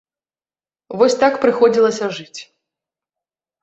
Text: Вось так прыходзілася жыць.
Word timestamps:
Вось 1.03 1.19
так 1.25 1.39
прыходзілася 1.45 2.05
жыць. 2.19 2.39